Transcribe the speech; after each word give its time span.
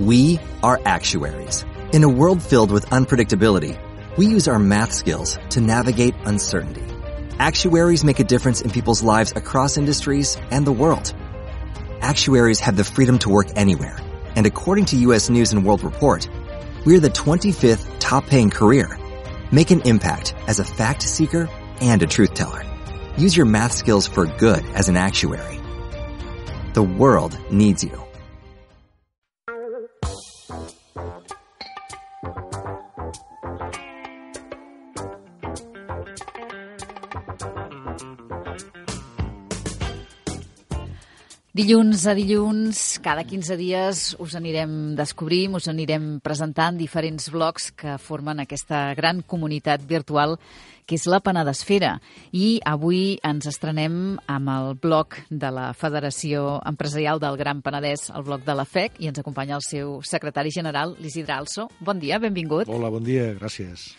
We 0.00 0.40
are 0.62 0.80
actuaries. 0.86 1.66
In 1.92 2.04
a 2.04 2.08
world 2.08 2.42
filled 2.42 2.70
with 2.70 2.86
unpredictability, 2.86 3.78
we 4.16 4.28
use 4.28 4.48
our 4.48 4.58
math 4.58 4.94
skills 4.94 5.38
to 5.50 5.60
navigate 5.60 6.14
uncertainty. 6.24 6.86
Actuaries 7.38 8.02
make 8.02 8.18
a 8.18 8.24
difference 8.24 8.62
in 8.62 8.70
people's 8.70 9.02
lives 9.02 9.34
across 9.36 9.76
industries 9.76 10.38
and 10.50 10.66
the 10.66 10.72
world. 10.72 11.12
Actuaries 12.00 12.60
have 12.60 12.78
the 12.78 12.84
freedom 12.84 13.18
to 13.18 13.28
work 13.28 13.48
anywhere, 13.56 13.98
and 14.36 14.46
according 14.46 14.86
to 14.86 14.96
US 14.96 15.28
News 15.28 15.52
and 15.52 15.66
World 15.66 15.82
Report, 15.82 16.26
we're 16.86 17.00
the 17.00 17.10
25th 17.10 17.86
top 17.98 18.26
paying 18.26 18.48
career. 18.48 18.98
Make 19.52 19.70
an 19.70 19.82
impact 19.82 20.34
as 20.46 20.60
a 20.60 20.64
fact 20.64 21.02
seeker 21.02 21.46
and 21.82 22.02
a 22.02 22.06
truth 22.06 22.32
teller. 22.32 22.64
Use 23.18 23.36
your 23.36 23.44
math 23.44 23.72
skills 23.72 24.06
for 24.06 24.24
good 24.24 24.64
as 24.68 24.88
an 24.88 24.96
actuary. 24.96 25.60
The 26.72 26.82
world 26.82 27.38
needs 27.50 27.84
you. 27.84 28.09
Dilluns 41.50 42.04
a 42.06 42.12
dilluns, 42.14 43.00
cada 43.02 43.24
15 43.26 43.56
dies, 43.58 44.00
us 44.22 44.36
anirem 44.38 44.92
descobrint, 44.94 45.56
us 45.58 45.66
anirem 45.66 46.20
presentant 46.22 46.76
diferents 46.78 47.26
blocs 47.34 47.72
que 47.74 47.96
formen 47.98 48.38
aquesta 48.38 48.92
gran 48.94 49.24
comunitat 49.26 49.82
virtual 49.82 50.36
que 50.86 50.94
és 50.94 51.08
la 51.10 51.18
Penedesfera. 51.18 51.96
I 52.30 52.60
avui 52.62 53.18
ens 53.26 53.50
estrenem 53.50 54.14
amb 54.30 54.54
el 54.54 54.78
bloc 54.78 55.18
de 55.26 55.50
la 55.50 55.72
Federació 55.74 56.60
Empresarial 56.70 57.18
del 57.18 57.42
Gran 57.42 57.66
Penedès, 57.66 58.12
el 58.14 58.28
bloc 58.30 58.46
de 58.46 58.54
la 58.54 58.68
FEC, 58.68 59.02
i 59.02 59.10
ens 59.10 59.18
acompanya 59.18 59.58
el 59.58 59.66
seu 59.66 59.98
secretari 60.06 60.54
general, 60.54 60.94
l'Isidre 61.02 61.34
Also. 61.34 61.66
Bon 61.82 61.98
dia, 61.98 62.22
benvingut. 62.22 62.70
Hola, 62.70 62.94
bon 62.94 63.02
dia, 63.02 63.26
gràcies. 63.34 63.90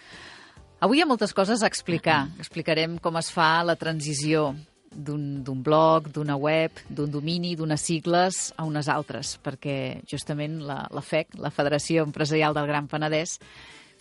Avui 0.79 1.03
hi 1.03 1.03
ha 1.03 1.11
moltes 1.11 1.35
coses 1.35 1.59
a 1.59 1.67
explicar. 1.67 2.29
Explicarem 2.39 2.95
com 2.97 3.19
es 3.19 3.27
fa 3.29 3.57
la 3.67 3.75
transició 3.75 4.53
d'un 4.91 5.61
blog, 5.63 6.09
d'una 6.11 6.35
web, 6.35 6.71
d'un 6.89 7.11
domini, 7.11 7.55
d'unes 7.55 7.81
sigles 7.81 8.51
a 8.59 8.65
unes 8.67 8.89
altres, 8.91 9.37
perquè 9.43 10.01
justament 10.09 10.59
la, 10.67 10.83
la 10.91 11.03
FEC, 11.03 11.37
la 11.39 11.51
Federació 11.53 12.03
Empresarial 12.03 12.55
del 12.57 12.67
Gran 12.67 12.89
Penedès, 12.91 13.37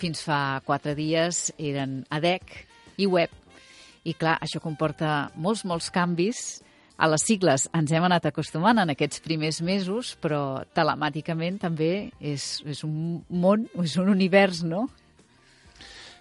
fins 0.00 0.24
fa 0.24 0.60
quatre 0.66 0.96
dies 0.98 1.50
eren 1.58 2.00
ADEC 2.10 2.56
i 2.98 3.06
web. 3.06 3.30
I 4.04 4.14
clar, 4.16 4.38
això 4.40 4.60
comporta 4.62 5.30
molts, 5.36 5.64
molts 5.68 5.90
canvis. 5.92 6.60
A 7.00 7.08
les 7.08 7.22
sigles 7.24 7.66
ens 7.76 7.92
hem 7.92 8.04
anat 8.04 8.26
acostumant 8.28 8.80
en 8.80 8.92
aquests 8.92 9.22
primers 9.24 9.60
mesos, 9.64 10.14
però 10.20 10.62
telemàticament 10.76 11.60
també 11.60 12.10
és, 12.20 12.58
és 12.68 12.82
un 12.84 13.22
món, 13.28 13.68
és 13.80 13.96
un 14.00 14.10
univers, 14.12 14.64
no? 14.64 14.86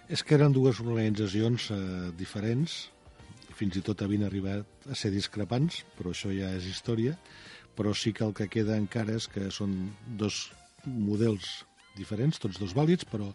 És 0.09 0.23
que 0.23 0.37
eren 0.37 0.55
dues 0.55 0.79
organitzacions 0.81 1.69
eh, 1.75 1.79
diferents, 2.17 2.87
fins 3.59 3.75
i 3.75 3.83
tot 3.83 4.01
havien 4.01 4.23
arribat 4.23 4.89
a 4.89 4.95
ser 4.95 5.11
discrepants, 5.11 5.83
però 5.97 6.13
això 6.13 6.31
ja 6.31 6.53
és 6.55 6.67
història, 6.69 7.17
però 7.75 7.93
sí 7.95 8.13
que 8.15 8.25
el 8.25 8.35
que 8.35 8.47
queda 8.51 8.77
encara 8.79 9.17
és 9.19 9.27
que 9.31 9.49
són 9.51 9.75
dos 10.19 10.47
models 10.85 11.65
diferents, 11.97 12.39
tots 12.39 12.59
dos 12.61 12.75
vàlids, 12.75 13.07
però, 13.11 13.33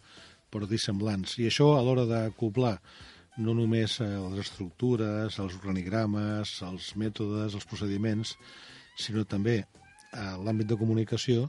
però 0.52 0.68
dissemblants. 0.68 1.36
I 1.40 1.50
això 1.50 1.74
a 1.76 1.82
l'hora 1.84 2.06
d'acoplar 2.08 2.78
no 3.44 3.54
només 3.56 3.98
les 4.00 4.40
estructures, 4.44 5.38
els 5.42 5.56
organigrames, 5.58 6.54
els 6.62 6.92
mètodes, 7.00 7.56
els 7.58 7.68
procediments, 7.68 8.36
sinó 8.96 9.24
també 9.26 9.62
a 10.14 10.34
l'àmbit 10.38 10.70
de 10.70 10.78
comunicació, 10.78 11.48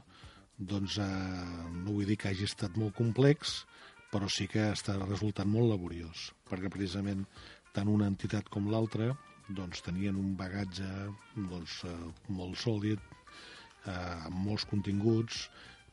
doncs 0.58 0.98
eh, 0.98 1.06
no 1.06 1.92
vull 1.92 2.08
dir 2.08 2.16
que 2.18 2.32
hagi 2.32 2.48
estat 2.48 2.76
molt 2.80 2.96
complex, 2.96 3.60
però 4.10 4.28
sí 4.32 4.46
que 4.50 4.70
està 4.72 4.96
resultant 5.02 5.48
molt 5.50 5.70
laboriós, 5.70 6.30
perquè 6.48 6.70
precisament 6.72 7.26
tant 7.76 7.92
una 7.92 8.08
entitat 8.08 8.48
com 8.52 8.70
l'altra 8.72 9.12
doncs, 9.48 9.82
tenien 9.86 10.16
un 10.18 10.34
bagatge 10.36 10.88
doncs, 11.36 11.82
eh, 11.84 11.94
molt 12.28 12.58
sòlid, 12.58 12.98
eh, 13.86 14.26
amb 14.26 14.36
molts 14.48 14.66
continguts. 14.66 15.48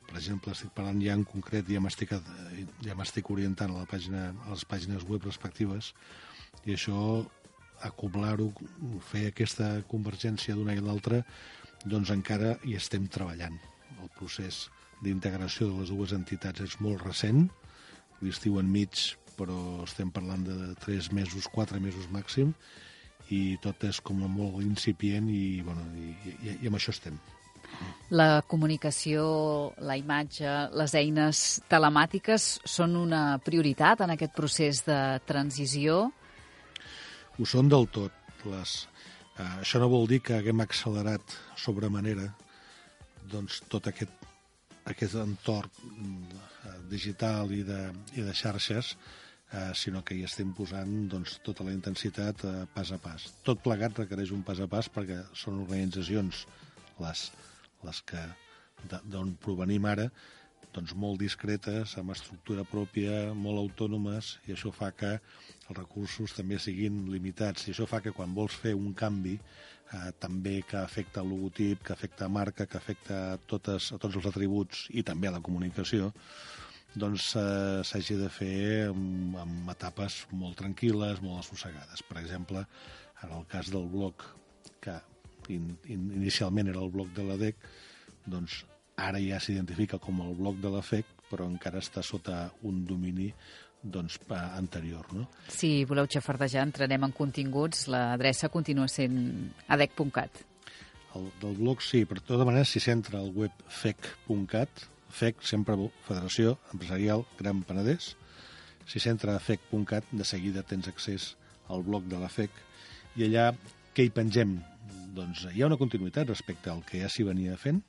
Per 0.08 0.18
exemple, 0.18 0.52
estic 0.52 0.74
parlant 0.76 1.00
ja 1.02 1.14
en 1.14 1.24
concret, 1.24 1.70
ja 1.70 1.80
m'estic 1.80 2.12
ja 2.12 3.30
orientant 3.30 3.72
a, 3.72 3.78
la 3.80 3.86
pàgina, 3.86 4.34
a 4.46 4.50
les 4.52 4.66
pàgines 4.66 5.06
web 5.08 5.24
respectives, 5.24 5.94
i 6.66 6.74
això, 6.74 7.26
acoblar-ho, 7.82 8.52
fer 9.12 9.28
aquesta 9.30 9.82
convergència 9.88 10.56
d'una 10.56 10.76
i 10.76 10.82
l'altra, 10.82 11.24
doncs 11.86 12.12
encara 12.12 12.58
hi 12.64 12.76
estem 12.76 13.08
treballant. 13.08 13.60
El 14.02 14.10
procés 14.18 14.70
d'integració 15.04 15.68
de 15.68 15.80
les 15.80 15.90
dues 15.90 16.14
entitats 16.16 16.62
és 16.64 16.80
molt 16.80 17.04
recent, 17.04 17.50
l'estiu 18.22 18.60
enmig 18.60 19.16
però 19.38 19.84
estem 19.84 20.12
parlant 20.14 20.44
de 20.48 20.74
3 20.86 21.12
mesos, 21.16 21.48
4 21.52 21.80
mesos 21.84 22.10
màxim, 22.14 22.54
i 23.32 23.58
tot 23.64 23.86
és 23.88 24.00
com 24.04 24.20
molt 24.28 24.62
incipient 24.64 25.30
i, 25.32 25.62
bueno, 25.66 25.86
i, 25.96 26.12
i, 26.34 26.58
i 26.64 26.70
amb 26.70 26.78
això 26.80 26.94
estem. 26.94 27.18
La 28.14 28.44
comunicació, 28.46 29.24
la 29.82 29.96
imatge, 29.98 30.50
les 30.78 30.94
eines 31.00 31.44
telemàtiques 31.72 32.48
són 32.70 32.98
una 33.00 33.40
prioritat 33.42 34.04
en 34.06 34.14
aquest 34.14 34.36
procés 34.38 34.84
de 34.86 35.00
transició? 35.26 36.04
Ho 37.40 37.48
són 37.50 37.72
del 37.72 37.88
tot. 37.96 38.14
Les, 38.44 38.76
eh, 39.40 39.50
això 39.64 39.82
no 39.82 39.90
vol 39.90 40.06
dir 40.12 40.20
que 40.22 40.38
haguem 40.38 40.62
accelerat 40.62 41.38
sobre 41.58 41.90
manera 41.90 42.28
doncs, 43.32 43.62
tot 43.72 43.88
aquest, 43.90 44.28
aquest 44.92 45.16
entorn 45.24 45.72
eh, 45.72 46.78
digital 46.92 47.52
i 47.56 47.64
de, 47.66 47.82
i 48.20 48.26
de 48.28 48.36
xarxes, 48.38 48.94
eh, 48.94 49.23
sinó 49.78 50.04
que 50.04 50.16
hi 50.18 50.24
estem 50.26 50.54
posant 50.58 50.94
doncs, 51.12 51.38
tota 51.46 51.66
la 51.68 51.74
intensitat 51.76 52.46
eh, 52.50 52.54
pas 52.74 52.92
a 52.92 53.00
pas. 53.02 53.28
Tot 53.46 53.62
plegat 53.64 54.00
requereix 54.04 54.32
un 54.34 54.42
pas 54.46 54.60
a 54.64 54.68
pas 54.70 54.90
perquè 54.90 55.20
són 55.38 55.60
organitzacions, 55.66 56.46
les, 57.04 57.26
les 57.84 58.00
que 58.10 58.24
d'on 58.90 59.36
provenim 59.44 59.86
ara, 59.90 60.08
doncs 60.74 60.96
molt 60.98 61.22
discretes, 61.22 61.94
amb 62.02 62.16
estructura 62.16 62.66
pròpia, 62.66 63.34
molt 63.38 63.62
autònomes, 63.62 64.38
i 64.48 64.56
això 64.56 64.74
fa 64.74 64.90
que 64.98 65.12
els 65.14 65.78
recursos 65.78 66.34
també 66.34 66.58
siguin 66.60 67.04
limitats. 67.14 67.68
I 67.68 67.76
això 67.76 67.86
fa 67.90 68.02
que 68.02 68.14
quan 68.16 68.34
vols 68.34 68.58
fer 68.64 68.74
un 68.74 68.94
canvi, 68.98 69.38
eh, 69.38 70.10
també 70.20 70.62
que 70.68 70.80
afecta 70.82 71.22
el 71.22 71.30
logotip, 71.30 71.84
que 71.86 71.94
afecta 71.94 72.30
marca, 72.30 72.66
que 72.66 72.82
afecta 72.82 73.38
totes, 73.48 73.92
a 73.94 74.02
tots 74.02 74.18
els 74.18 74.30
atributs 74.34 74.88
i 74.90 75.06
també 75.06 75.30
a 75.30 75.38
la 75.38 75.44
comunicació, 75.46 76.12
doncs 76.96 77.34
eh, 77.40 77.82
s'hagi 77.88 78.18
de 78.20 78.30
fer 78.30 78.90
amb, 78.92 79.38
amb 79.42 79.72
etapes 79.74 80.24
molt 80.32 80.60
tranquil·les, 80.62 81.22
molt 81.26 81.42
assossegades. 81.42 82.04
Per 82.08 82.20
exemple, 82.22 82.66
en 83.24 83.34
el 83.38 83.48
cas 83.50 83.72
del 83.74 83.88
bloc, 83.90 84.26
que 84.84 85.00
in, 85.54 85.74
in, 85.90 86.12
inicialment 86.20 86.70
era 86.70 86.84
el 86.84 86.94
bloc 86.94 87.12
de 87.16 87.26
la 87.28 87.40
DEC, 87.40 87.68
doncs 88.30 88.64
ara 89.00 89.20
ja 89.20 89.40
s'identifica 89.42 90.00
com 90.00 90.22
el 90.22 90.36
bloc 90.38 90.60
de 90.62 90.72
la 90.72 90.84
FEC, 90.86 91.10
però 91.32 91.48
encara 91.50 91.82
està 91.82 92.04
sota 92.06 92.46
un 92.70 92.84
domini 92.86 93.32
doncs, 93.84 94.20
anterior. 94.30 95.10
No? 95.12 95.28
Si 95.52 95.84
voleu 95.90 96.08
xafardejar, 96.08 96.64
entrarem 96.64 97.04
en 97.04 97.12
continguts. 97.12 97.88
L'adreça 97.92 98.50
continua 98.54 98.88
sent 98.88 99.52
adec.cat. 99.68 100.44
El 101.18 101.28
del 101.42 101.58
blog 101.60 101.84
sí, 101.86 102.06
però 102.10 102.22
de 102.22 102.30
tota 102.30 102.46
manera 102.48 102.66
si 102.66 102.82
s'entra 102.82 103.20
al 103.20 103.30
web 103.36 103.66
fec.cat, 103.70 104.88
FEC, 105.14 105.44
sempre 105.46 105.78
Federació 106.08 106.58
Empresarial 106.74 107.24
Gran 107.40 107.62
Penedès. 107.68 108.14
Si 108.90 109.00
s'entra 109.00 109.38
a 109.38 109.42
fec.cat, 109.44 110.10
de 110.12 110.26
seguida 110.28 110.66
tens 110.68 110.90
accés 110.92 111.34
al 111.72 111.86
blog 111.88 112.10
de 112.12 112.20
la 112.20 112.30
FEC 112.32 112.52
i 113.20 113.28
allà 113.28 113.52
què 113.94 114.08
hi 114.08 114.14
pengem? 114.14 114.58
Doncs 115.14 115.46
hi 115.54 115.62
ha 115.62 115.70
una 115.70 115.80
continuïtat 115.80 116.32
respecte 116.32 116.72
al 116.72 116.82
que 116.88 117.04
ja 117.04 117.10
s'hi 117.12 117.26
venia 117.28 117.56
fent, 117.62 117.80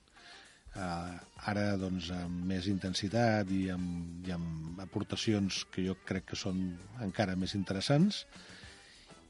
uh, 0.77 1.15
ara 1.49 1.65
doncs 1.81 2.11
amb 2.13 2.45
més 2.51 2.69
intensitat 2.71 3.49
i 3.51 3.65
amb, 3.73 4.27
i 4.27 4.35
amb 4.35 4.81
aportacions 4.85 5.63
que 5.73 5.87
jo 5.87 5.97
crec 6.05 6.29
que 6.31 6.39
són 6.39 6.61
encara 7.03 7.35
més 7.39 7.55
interessants 7.57 8.23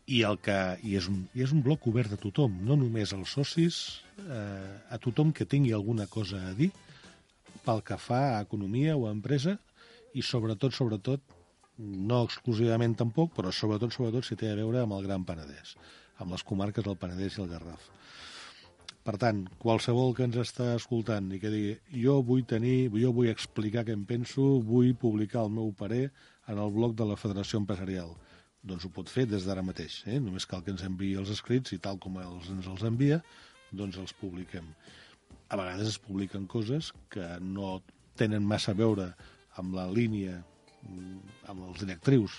i, 0.06 0.22
el 0.22 0.38
que, 0.44 0.58
i, 0.84 0.96
és 1.00 1.08
un, 1.10 1.24
i 1.34 1.46
és 1.46 1.54
un 1.56 1.64
bloc 1.66 1.88
obert 1.90 2.14
a 2.14 2.19
tothom, 2.22 2.60
no 2.68 2.78
només 2.78 3.14
als 3.16 3.31
socis, 3.38 3.80
eh, 4.22 4.75
a 4.92 5.00
tothom 5.02 5.31
que 5.34 5.48
tingui 5.50 5.74
alguna 5.74 6.06
cosa 6.12 6.44
a 6.52 6.54
dir, 6.58 6.69
pel 7.66 7.82
que 7.86 7.98
fa 8.02 8.22
a 8.36 8.44
economia 8.46 8.96
o 8.96 9.08
a 9.08 9.14
empresa 9.16 9.58
i 10.16 10.24
sobretot, 10.24 10.74
sobretot, 10.74 11.22
no 11.78 12.22
exclusivament 12.24 12.96
tampoc, 12.96 13.34
però 13.36 13.52
sobretot, 13.52 13.92
sobretot 13.92 14.24
si 14.24 14.38
té 14.40 14.52
a 14.52 14.56
veure 14.56 14.84
amb 14.84 14.96
el 14.96 15.04
Gran 15.04 15.26
Penedès, 15.28 15.76
amb 16.24 16.32
les 16.32 16.46
comarques 16.48 16.86
del 16.86 16.98
Penedès 17.02 17.36
i 17.36 17.44
el 17.44 17.52
Garraf. 17.52 17.90
Per 19.06 19.18
tant, 19.22 19.44
qualsevol 19.62 20.16
que 20.18 20.26
ens 20.26 20.38
està 20.42 20.72
escoltant 20.74 21.28
i 21.36 21.40
que 21.42 21.52
digui 21.54 22.02
jo 22.02 22.16
vull 22.26 22.46
tenir, 22.50 22.90
jo 22.96 23.12
vull 23.14 23.30
explicar 23.30 23.84
què 23.86 23.94
em 23.94 24.06
penso, 24.08 24.46
vull 24.66 24.96
publicar 24.98 25.44
el 25.46 25.52
meu 25.58 25.74
parer 25.78 26.08
en 26.50 26.62
el 26.62 26.72
blog 26.74 26.96
de 26.98 27.06
la 27.06 27.20
Federació 27.20 27.60
Empresarial, 27.62 28.16
doncs 28.66 28.88
ho 28.88 28.94
pot 28.96 29.12
fer 29.12 29.28
des 29.30 29.46
d'ara 29.46 29.66
mateix. 29.66 30.00
Eh? 30.10 30.18
Només 30.18 30.48
cal 30.50 30.64
que 30.66 30.74
ens 30.74 30.86
enviï 30.88 31.20
els 31.22 31.30
escrits 31.36 31.76
i 31.76 31.82
tal 31.82 32.00
com 32.02 32.18
els, 32.24 32.50
ens 32.56 32.72
els 32.72 32.86
envia, 32.88 33.22
doncs 33.76 34.00
els 34.02 34.16
publiquem 34.18 34.74
a 35.50 35.56
vegades 35.56 35.88
es 35.94 36.00
publiquen 36.01 36.48
coses 36.48 36.92
que 37.10 37.25
no 37.42 37.81
tenen 38.19 38.45
massa 38.45 38.74
a 38.74 38.80
veure 38.80 39.12
amb 39.60 39.75
la 39.75 39.86
línia, 39.92 40.42
mm, 40.83 41.19
amb 41.51 41.69
els 41.69 41.80
directrius 41.83 42.36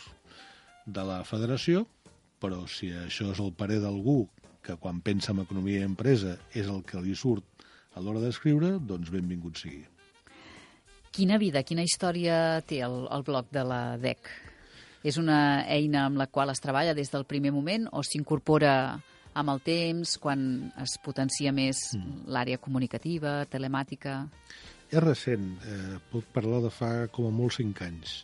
de 0.86 1.04
la 1.04 1.22
federació, 1.24 1.86
però 2.40 2.66
si 2.68 2.90
això 2.92 3.30
és 3.32 3.40
el 3.40 3.52
parer 3.52 3.80
d'algú 3.80 4.28
que 4.62 4.76
quan 4.76 5.00
pensa 5.00 5.32
en 5.32 5.40
economia 5.44 5.80
i 5.80 5.88
empresa 5.88 6.36
és 6.52 6.66
el 6.66 6.82
que 6.84 7.00
li 7.00 7.14
surt 7.14 7.44
a 7.94 8.00
l'hora 8.00 8.20
d'escriure, 8.20 8.76
doncs 8.80 9.10
benvingut 9.10 9.56
sigui. 9.62 9.86
Quina 11.16 11.38
vida, 11.38 11.62
quina 11.62 11.84
història 11.86 12.60
té 12.66 12.82
el, 12.84 13.06
el 13.08 13.22
blog 13.24 13.48
de 13.54 13.62
la 13.64 13.96
DEC? 13.96 14.28
És 15.06 15.16
una 15.16 15.64
eina 15.70 16.04
amb 16.06 16.18
la 16.20 16.26
qual 16.26 16.50
es 16.50 16.60
treballa 16.60 16.96
des 16.98 17.12
del 17.12 17.24
primer 17.24 17.54
moment 17.54 17.86
o 17.92 18.02
s'incorpora 18.02 18.98
amb 19.36 19.52
el 19.52 19.60
temps, 19.64 20.16
quan 20.22 20.40
es 20.82 20.96
potencia 21.04 21.52
més 21.54 21.82
mm. 21.96 22.24
l'àrea 22.32 22.60
comunicativa, 22.62 23.38
telemàtica? 23.52 24.22
És 24.86 25.02
recent, 25.02 25.50
eh, 25.66 25.98
puc 26.12 26.28
parlar 26.34 26.62
de 26.64 26.72
fa 26.72 26.90
com 27.12 27.28
a 27.28 27.34
molt 27.34 27.56
cinc 27.58 27.82
anys. 27.86 28.22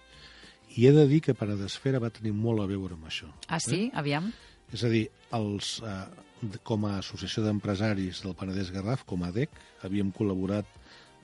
I 0.79 0.87
he 0.88 0.93
de 0.97 1.05
dir 1.11 1.20
que 1.25 1.37
Paradesfera 1.37 2.00
va 2.00 2.12
tenir 2.14 2.32
molt 2.32 2.62
a 2.62 2.69
veure 2.70 2.97
amb 2.97 3.09
això. 3.11 3.29
Ah, 3.49 3.61
sí? 3.61 3.88
Eh? 3.88 3.97
Aviam. 3.99 4.31
És 4.73 4.85
a 4.87 4.93
dir, 4.93 5.05
els, 5.37 5.75
eh, 5.85 6.56
com 6.64 6.87
a 6.88 6.97
associació 7.03 7.44
d'empresaris 7.44 8.23
del 8.25 8.37
Penedès 8.38 8.73
Garraf, 8.73 9.05
com 9.05 9.26
a 9.26 9.32
DEC, 9.35 9.58
havíem 9.85 10.15
col·laborat 10.17 10.69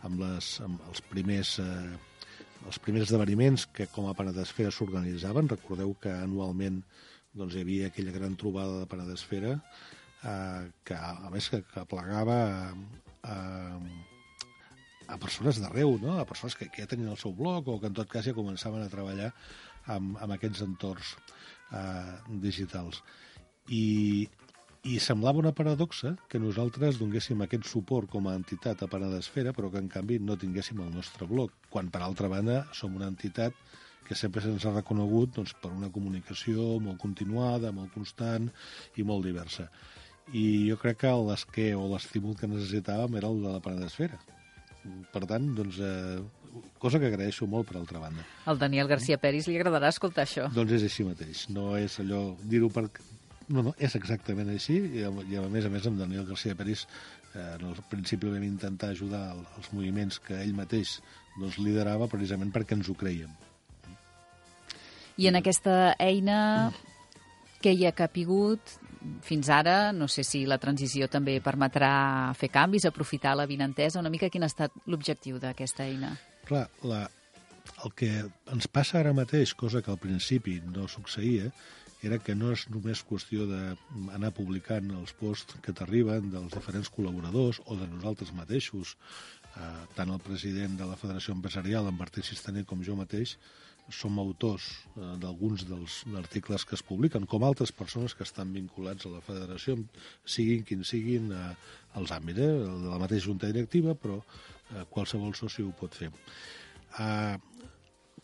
amb, 0.05 0.21
les, 0.21 0.51
amb 0.65 0.83
els 0.91 1.01
primers 1.09 1.57
eh, 1.63 1.97
els 2.67 2.79
primers 2.83 3.07
esdeveniments 3.07 3.69
que 3.73 3.87
com 3.93 4.09
a 4.09 4.15
Penedesfera 4.19 4.73
s'organitzaven. 4.75 5.49
Recordeu 5.49 5.95
que 6.03 6.13
anualment 6.13 6.83
doncs, 7.39 7.57
hi 7.57 7.65
havia 7.65 7.89
aquella 7.89 8.15
gran 8.15 8.37
trobada 8.41 8.81
de 8.81 8.91
Penedesfera 8.91 9.55
eh, 9.57 10.69
que, 10.85 10.99
a 10.99 11.33
més, 11.33 11.49
que, 11.53 11.63
que 11.73 11.85
plegava 11.91 12.39
a, 12.45 13.35
a, 13.35 13.39
a 15.15 15.19
persones 15.23 15.61
d'arreu, 15.63 15.97
no? 16.03 16.19
a 16.19 16.27
persones 16.29 16.59
que, 16.59 16.69
que 16.73 16.85
ja 16.85 16.91
tenien 16.91 17.13
el 17.13 17.21
seu 17.21 17.33
blog 17.37 17.69
o 17.69 17.79
que 17.81 17.91
en 17.91 17.97
tot 17.97 18.11
cas 18.11 18.27
ja 18.29 18.37
començaven 18.37 18.85
a 18.85 18.93
treballar 18.93 19.33
amb, 19.95 20.19
amb 20.21 20.37
aquests 20.37 20.65
entorns 20.67 21.15
eh, 21.73 22.19
digitals. 22.45 23.03
I, 23.73 24.29
i 24.89 24.99
semblava 25.03 25.43
una 25.43 25.55
paradoxa 25.57 26.15
que 26.31 26.41
nosaltres 26.41 27.01
donéssim 27.01 27.41
aquest 27.45 27.67
suport 27.69 28.09
com 28.13 28.29
a 28.29 28.37
entitat 28.39 28.83
a 28.83 28.91
Paradesfera, 28.91 29.53
però 29.57 29.73
que 29.73 29.83
en 29.83 29.91
canvi 29.93 30.21
no 30.23 30.39
tinguéssim 30.41 30.81
el 30.85 30.95
nostre 30.95 31.29
blog, 31.29 31.53
quan 31.73 31.91
per 31.93 32.05
altra 32.05 32.31
banda 32.33 32.63
som 32.77 32.97
una 32.97 33.11
entitat 33.11 33.57
que 34.09 34.17
sempre 34.19 34.43
se'ns 34.45 34.65
ha 34.67 34.75
reconegut 34.75 35.37
doncs, 35.37 35.55
per 35.61 35.71
una 35.75 35.91
comunicació 35.95 36.79
molt 36.83 37.01
continuada, 37.03 37.73
molt 37.77 37.93
constant 37.95 38.49
i 38.97 39.05
molt 39.07 39.27
diversa. 39.29 39.69
I 40.33 40.69
jo 40.69 40.77
crec 40.81 41.03
que 41.05 41.13
l'esquer 41.29 41.71
o 41.77 41.87
l'estímul 41.93 42.37
que 42.37 42.51
necessitàvem 42.51 43.21
era 43.21 43.31
el 43.33 43.41
de 43.45 43.55
la 43.55 43.63
Paradesfera. 43.65 44.19
Per 45.13 45.25
tant, 45.29 45.53
doncs, 45.57 45.79
eh, 45.85 46.65
cosa 46.81 47.01
que 47.01 47.09
agraeixo 47.11 47.47
molt 47.47 47.69
per 47.69 47.79
altra 47.81 48.01
banda. 48.01 48.25
Al 48.47 48.59
Daniel 48.61 48.89
García 48.89 49.19
Peris 49.21 49.49
li 49.49 49.57
agradarà 49.57 49.93
escoltar 49.93 50.25
això. 50.25 50.49
Doncs 50.55 50.77
és 50.79 50.89
així 50.89 51.05
mateix. 51.05 51.47
No 51.53 51.71
és 51.77 51.99
allò 52.01 52.23
dir-ho 52.45 52.71
per, 52.73 52.87
no, 53.49 53.65
no, 53.65 53.75
és 53.81 53.97
exactament 53.97 54.51
així, 54.53 54.77
i 55.01 55.05
i 55.05 55.39
a 55.41 55.49
més 55.49 55.67
a 55.67 55.73
més 55.73 55.87
amb 55.89 56.01
Daniel 56.01 56.27
García 56.29 56.57
Peris 56.57 56.85
eh, 57.35 57.55
en 57.55 57.67
el 57.71 57.83
principi 57.91 58.29
vam 58.29 58.45
intentar 58.45 58.93
ajudar 58.93 59.23
els 59.37 59.73
moviments 59.73 60.21
que 60.25 60.37
ell 60.43 60.55
mateix 60.57 60.99
doncs, 61.39 61.59
liderava 61.63 62.11
precisament 62.13 62.53
perquè 62.55 62.77
ens 62.77 62.89
ho 62.89 62.97
creiem. 62.99 63.33
I 65.19 65.27
en 65.27 65.39
aquesta 65.41 65.97
eina 65.99 66.71
què 67.59 67.73
hi 67.75 67.87
ha 67.89 67.95
capigut 67.97 68.77
fins 69.27 69.49
ara? 69.51 69.91
No 69.93 70.07
sé 70.11 70.23
si 70.27 70.45
la 70.47 70.61
transició 70.63 71.09
també 71.11 71.39
permetrà 71.43 71.91
fer 72.39 72.51
canvis, 72.55 72.87
aprofitar 72.87 73.35
la 73.39 73.49
vinentesa. 73.51 73.99
Una 73.99 74.13
mica 74.15 74.31
quin 74.31 74.47
ha 74.47 74.51
estat 74.51 74.75
l'objectiu 74.87 75.41
d'aquesta 75.43 75.87
eina? 75.91 76.13
Clar, 76.47 76.69
la, 76.87 77.03
el 77.85 77.95
que 77.99 78.13
ens 78.55 78.71
passa 78.71 79.01
ara 79.03 79.15
mateix, 79.17 79.55
cosa 79.59 79.83
que 79.83 79.91
al 79.91 80.01
principi 80.03 80.61
no 80.71 80.87
succeïa, 80.89 81.51
era 82.07 82.21
que 82.23 82.35
no 82.39 82.53
és 82.55 82.69
només 82.71 83.03
qüestió 83.03 83.47
d'anar 83.51 84.31
publicant 84.35 84.93
els 85.01 85.15
posts 85.19 85.59
que 85.65 85.75
t'arriben 85.75 86.31
dels 86.31 86.55
diferents 86.55 86.91
col·laboradors 86.95 87.59
o 87.67 87.75
de 87.79 87.89
nosaltres 87.91 88.31
mateixos, 88.37 88.95
eh, 89.57 89.73
tant 89.97 90.13
el 90.15 90.23
president 90.23 90.79
de 90.79 90.87
la 90.87 90.99
Federació 91.01 91.35
Empresarial, 91.35 91.91
en 91.91 91.99
Martí 91.99 92.23
Sistaner, 92.23 92.63
com 92.71 92.87
jo 92.87 92.95
mateix, 92.95 93.35
som 93.95 94.19
autors 94.21 94.69
eh, 94.97 95.15
d'alguns 95.23 95.65
dels 95.69 96.03
articles 96.21 96.67
que 96.69 96.77
es 96.79 96.85
publiquen, 96.85 97.27
com 97.27 97.47
altres 97.47 97.73
persones 97.73 98.15
que 98.15 98.27
estan 98.27 98.53
vinculats 98.53 99.09
a 99.09 99.15
la 99.17 99.25
federació, 99.25 99.79
siguin 100.25 100.65
quin 100.69 100.85
siguin 100.85 101.33
eh, 101.33 101.51
els 102.01 102.15
àmbits, 102.15 102.45
eh, 102.45 102.71
de 102.85 102.89
la 102.93 103.01
mateixa 103.01 103.31
junta 103.31 103.51
directiva, 103.51 103.97
però 103.99 104.21
eh, 104.21 104.87
qualsevol 104.91 105.35
soci 105.37 105.65
ho 105.65 105.75
pot 105.77 105.97
fer. 105.97 106.13
Eh, 107.01 107.37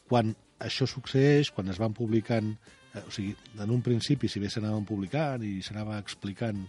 quan 0.09 0.35
això 0.65 0.87
succeeix, 0.89 1.51
quan 1.55 1.69
es 1.73 1.81
van 1.81 1.97
publicant 1.97 2.55
Eh, 2.95 3.03
o 3.07 3.11
sigui, 3.11 3.35
en 3.59 3.71
un 3.71 3.83
principi, 3.83 4.31
si 4.31 4.41
bé 4.41 4.51
s'anaven 4.51 4.87
publicant 4.87 5.43
i 5.43 5.59
s'anava 5.67 5.99
explicant 5.99 6.63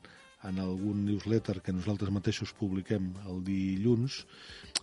en 0.46 0.62
algun 0.62 1.04
newsletter 1.06 1.60
que 1.66 1.74
nosaltres 1.74 2.14
mateixos 2.14 2.54
publiquem 2.58 3.12
el 3.30 3.42
dilluns, 3.46 4.24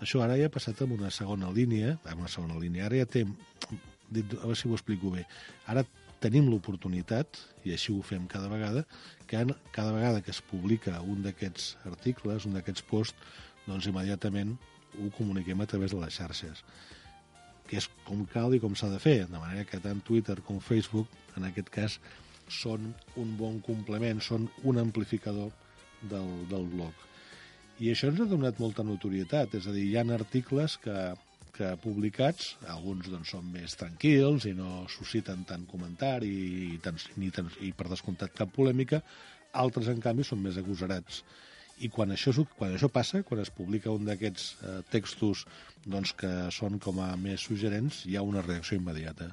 això 0.02 0.22
ara 0.22 0.38
ja 0.38 0.48
ha 0.48 0.54
passat 0.54 0.82
en 0.86 0.94
una 0.98 1.10
segona 1.14 1.50
línia, 1.54 1.96
en 2.10 2.22
una 2.22 2.30
segona 2.30 2.58
línia, 2.62 2.86
ara 2.86 3.02
ja 3.02 3.10
té, 3.10 3.24
a 4.20 4.44
veure 4.44 4.58
si 4.58 4.68
ho 4.68 4.76
explico 4.76 5.12
bé, 5.14 5.26
ara 5.66 5.84
tenim 6.22 6.48
l'oportunitat, 6.50 7.40
i 7.66 7.72
així 7.74 7.94
ho 7.94 8.02
fem 8.06 8.28
cada 8.30 8.50
vegada, 8.52 8.84
que 9.26 9.40
cada 9.74 9.92
vegada 9.96 10.22
que 10.22 10.30
es 10.30 10.42
publica 10.52 11.00
un 11.02 11.24
d'aquests 11.24 11.76
articles, 11.90 12.46
un 12.46 12.58
d'aquests 12.58 12.84
posts, 12.86 13.32
doncs 13.66 13.88
immediatament 13.90 14.56
ho 15.00 15.08
comuniquem 15.16 15.60
a 15.62 15.66
través 15.66 15.94
de 15.94 16.02
les 16.02 16.14
xarxes 16.14 16.62
que 17.72 17.78
és 17.80 17.86
com 18.04 18.26
cal 18.28 18.52
i 18.52 18.60
com 18.60 18.74
s'ha 18.76 18.90
de 18.92 18.98
fer, 19.00 19.22
de 19.30 19.38
manera 19.40 19.64
que 19.64 19.78
tant 19.80 20.02
Twitter 20.04 20.34
com 20.44 20.58
Facebook, 20.60 21.08
en 21.40 21.46
aquest 21.48 21.70
cas, 21.72 21.94
són 22.52 22.90
un 23.16 23.30
bon 23.38 23.62
complement, 23.64 24.20
són 24.20 24.44
un 24.68 24.80
amplificador 24.82 25.48
del, 26.10 26.28
del 26.50 26.66
blog. 26.74 27.06
I 27.80 27.88
això 27.94 28.10
ens 28.12 28.20
ha 28.20 28.28
donat 28.28 28.60
molta 28.60 28.84
notorietat, 28.84 29.56
és 29.56 29.66
a 29.66 29.72
dir, 29.72 29.86
hi 29.88 29.96
ha 29.96 30.04
articles 30.18 30.76
que, 30.84 30.96
que 31.52 31.68
publicats, 31.82 32.54
alguns 32.72 33.10
doncs, 33.12 33.32
són 33.34 33.48
més 33.52 33.76
tranquils 33.78 34.46
i 34.48 34.54
no 34.56 34.86
susciten 34.90 35.44
tant 35.48 35.66
comentari 35.68 36.32
i, 36.72 36.80
tant, 36.84 36.98
ni 37.20 37.30
tant, 37.34 37.50
i 37.60 37.72
per 37.76 37.90
descomptat 37.92 38.34
cap 38.36 38.52
polèmica, 38.56 39.02
altres, 39.62 39.90
en 39.92 40.00
canvi, 40.00 40.24
són 40.24 40.40
més 40.44 40.58
agosarats. 40.60 41.22
I 41.84 41.90
quan 41.92 42.12
això, 42.14 42.32
quan 42.56 42.76
això 42.76 42.88
passa, 42.92 43.22
quan 43.26 43.42
es 43.42 43.50
publica 43.52 43.92
un 43.92 44.06
d'aquests 44.06 44.48
eh, 44.62 44.78
textos 44.92 45.46
doncs, 45.84 46.14
que 46.16 46.32
són 46.54 46.78
com 46.80 47.00
a 47.04 47.10
més 47.20 47.44
suggerents, 47.48 48.04
hi 48.06 48.16
ha 48.16 48.24
una 48.24 48.44
reacció 48.44 48.78
immediata 48.78 49.32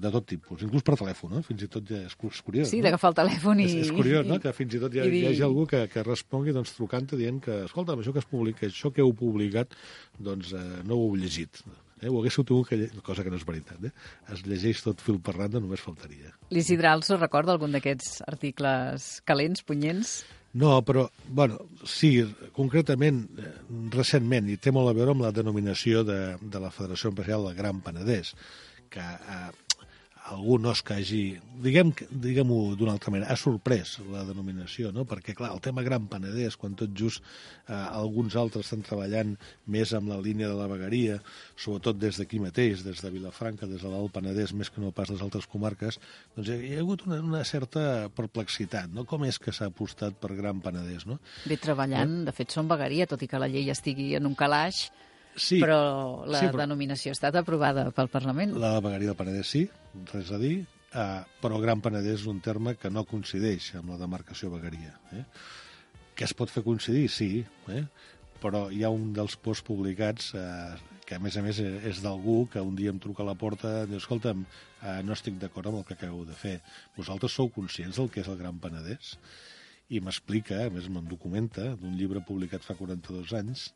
de 0.00 0.12
tot 0.12 0.26
tipus, 0.28 0.62
inclús 0.66 0.84
per 0.86 0.96
telèfon, 1.00 1.34
no? 1.36 1.42
fins 1.46 1.66
i 1.66 1.68
tot 1.72 1.86
ja 1.88 2.00
és, 2.06 2.14
és 2.14 2.40
curiós. 2.46 2.70
Sí, 2.70 2.80
no? 2.80 2.88
d'agafar 2.88 3.12
el 3.12 3.18
telèfon 3.20 3.60
i... 3.62 3.68
És, 3.68 3.76
és 3.86 3.92
curiós, 3.96 4.26
no?, 4.28 4.40
que 4.42 4.54
fins 4.56 4.76
i 4.76 4.80
tot 4.82 4.96
hi, 4.96 5.02
ha, 5.02 5.06
i... 5.08 5.20
hi 5.20 5.28
hagi 5.30 5.44
algú 5.46 5.66
que, 5.70 5.84
que 5.92 6.04
respongui 6.06 6.54
doncs, 6.56 6.74
trucant-te 6.78 7.18
dient 7.20 7.42
que, 7.44 7.62
escolta, 7.68 7.96
això 7.98 8.14
que, 8.16 8.24
es 8.24 8.30
publica, 8.30 8.66
això 8.68 8.92
que 8.94 9.04
heu 9.04 9.14
publicat, 9.16 9.76
doncs 10.18 10.54
eh, 10.56 10.66
no 10.88 10.98
ho 10.98 11.06
heu 11.10 11.16
llegit. 11.20 11.62
Eh? 12.00 12.08
Ho 12.08 12.20
haguéssiu 12.20 12.44
tingut 12.48 12.70
que 12.70 12.80
llegir, 12.80 13.04
cosa 13.06 13.24
que 13.24 13.32
no 13.32 13.38
és 13.40 13.46
veritat, 13.46 13.80
eh? 13.84 13.92
es 14.34 14.44
llegeix 14.48 14.82
tot 14.84 15.00
fil 15.04 15.20
per 15.24 15.36
randa, 15.36 15.62
només 15.62 15.82
faltaria. 15.84 16.34
L'Isidre 16.54 16.92
Also 16.92 17.18
recorda 17.20 17.54
algun 17.56 17.76
d'aquests 17.76 18.20
articles 18.28 19.16
calents, 19.28 19.64
punyents? 19.66 20.20
No, 20.60 20.80
però, 20.82 21.04
bueno, 21.28 21.60
sí, 21.86 22.16
concretament, 22.56 23.22
eh, 23.38 23.52
recentment, 23.94 24.48
i 24.50 24.58
té 24.58 24.72
molt 24.74 24.90
a 24.90 24.96
veure 24.96 25.14
amb 25.14 25.22
la 25.22 25.30
denominació 25.34 26.02
de, 26.04 26.20
de 26.42 26.62
la 26.62 26.72
Federació 26.74 27.12
Empresarial 27.12 27.46
del 27.46 27.58
Gran 27.60 27.84
Penedès, 27.84 28.32
que 28.90 29.04
eh, 29.04 29.50
algú 30.30 30.58
no 30.62 30.72
és 30.74 30.82
que 30.86 30.96
hagi, 30.96 31.22
diguem-ho 31.64 32.06
diguem 32.24 32.52
d'una 32.78 32.94
altra 32.94 33.12
manera, 33.12 33.30
ha 33.32 33.38
sorprès 33.38 33.96
la 34.10 34.22
denominació, 34.28 34.92
no? 34.94 35.04
perquè 35.08 35.34
clar, 35.36 35.50
el 35.54 35.62
tema 35.64 35.84
Gran 35.86 36.06
Penedès, 36.10 36.56
quan 36.60 36.76
tot 36.78 36.94
just 36.96 37.22
eh, 37.22 37.74
alguns 37.74 38.36
altres 38.38 38.68
estan 38.68 38.84
treballant 38.86 39.34
més 39.70 39.92
amb 39.96 40.12
la 40.12 40.20
línia 40.22 40.50
de 40.50 40.56
la 40.58 40.68
vegueria, 40.70 41.18
sobretot 41.58 41.98
des 42.00 42.20
d'aquí 42.20 42.40
mateix, 42.42 42.84
des 42.86 43.02
de 43.02 43.12
Vilafranca, 43.12 43.68
des 43.70 43.82
de 43.82 43.90
l'Alt 43.90 44.14
Penedès, 44.14 44.54
més 44.54 44.70
que 44.70 44.82
no 44.82 44.94
pas 44.94 45.10
les 45.10 45.22
altres 45.24 45.48
comarques, 45.50 46.00
doncs 46.36 46.54
hi 46.54 46.74
ha 46.76 46.80
hagut 46.84 47.06
una, 47.08 47.20
una 47.24 47.44
certa 47.44 48.08
perplexitat, 48.14 48.90
no? 48.94 49.06
com 49.08 49.26
és 49.28 49.38
que 49.42 49.54
s'ha 49.54 49.70
apostat 49.70 50.18
per 50.20 50.34
Gran 50.38 50.62
Penedès? 50.64 51.06
No? 51.10 51.20
Bé 51.50 51.60
treballant, 51.60 52.20
eh? 52.22 52.26
de 52.30 52.36
fet 52.36 52.54
són 52.54 52.70
vegueria, 52.70 53.08
tot 53.10 53.22
i 53.22 53.30
que 53.30 53.40
la 53.40 53.50
llei 53.50 53.70
estigui 53.72 54.12
en 54.18 54.30
un 54.30 54.38
calaix, 54.38 54.88
Sí, 55.36 55.60
però 55.62 56.26
la 56.26 56.40
sí, 56.40 56.50
però... 56.50 56.64
denominació 56.64 57.12
ha 57.12 57.16
estat 57.18 57.38
aprovada 57.40 57.86
pel 57.94 58.10
Parlament. 58.12 58.54
La 58.60 58.78
vegueria 58.82 59.12
del 59.12 59.18
Penedès 59.18 59.50
sí, 59.54 59.64
res 60.12 60.30
a 60.34 60.38
dir, 60.42 60.54
eh, 60.92 61.08
però 61.42 61.60
Gran 61.62 61.82
Penedès 61.84 62.20
és 62.20 62.28
un 62.30 62.40
terme 62.44 62.76
que 62.80 62.90
no 62.90 63.06
coincideix 63.08 63.72
amb 63.80 63.94
la 63.94 63.98
demarcació 64.00 64.50
vegueria. 64.54 64.96
Eh? 65.16 65.24
Que 66.18 66.26
es 66.26 66.34
pot 66.36 66.50
fer 66.52 66.64
coincidir, 66.66 67.06
sí, 67.12 67.30
eh? 67.72 67.84
però 68.40 68.68
hi 68.72 68.82
ha 68.84 68.90
un 68.92 69.12
dels 69.16 69.36
posts 69.36 69.66
publicats 69.66 70.32
eh, 70.38 70.96
que 71.06 71.18
a 71.18 71.22
més 71.22 71.36
a 71.36 71.44
més 71.44 71.58
és 71.60 72.00
d'algú 72.04 72.44
que 72.52 72.62
un 72.62 72.76
dia 72.78 72.92
em 72.92 72.98
truca 73.02 73.24
a 73.24 73.28
la 73.28 73.36
porta 73.38 73.80
i 73.84 73.88
diu, 73.90 74.00
escolta'm, 74.00 74.44
eh, 74.80 75.00
no 75.06 75.16
estic 75.16 75.38
d'acord 75.40 75.70
amb 75.70 75.80
el 75.80 75.86
que 75.88 75.96
acabeu 75.98 76.26
de 76.28 76.36
fer. 76.38 76.58
Vosaltres 76.96 77.34
sou 77.36 77.50
conscients 77.54 77.98
del 77.98 78.12
que 78.12 78.22
és 78.24 78.30
el 78.30 78.38
Gran 78.40 78.60
Penedès? 78.62 79.16
i 79.90 79.98
m'explica, 79.98 80.60
a 80.64 80.70
més 80.70 80.86
me'n 80.86 81.08
documenta, 81.10 81.72
d'un 81.80 81.96
llibre 81.98 82.22
publicat 82.26 82.62
fa 82.62 82.76
42 82.78 83.32
anys, 83.40 83.70